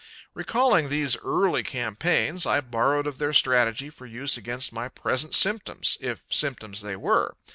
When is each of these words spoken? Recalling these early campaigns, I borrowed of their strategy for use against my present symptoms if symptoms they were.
Recalling 0.33 0.89
these 0.89 1.15
early 1.17 1.61
campaigns, 1.61 2.47
I 2.47 2.59
borrowed 2.59 3.05
of 3.05 3.19
their 3.19 3.33
strategy 3.33 3.91
for 3.91 4.07
use 4.07 4.35
against 4.35 4.73
my 4.73 4.89
present 4.89 5.35
symptoms 5.35 5.95
if 6.01 6.23
symptoms 6.31 6.81
they 6.81 6.95
were. 6.95 7.35